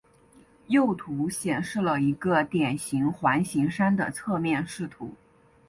[0.65, 5.13] 右图显示了一个典型环形山的侧面视图。